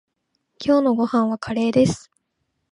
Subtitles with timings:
[0.59, 2.09] 今日のご飯はカレーです。